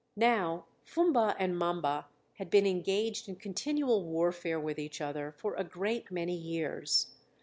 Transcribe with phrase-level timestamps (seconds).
[0.15, 2.07] Now Fumba and Mamba
[2.39, 7.13] had been engaged in continual warfare with each other for a great many years.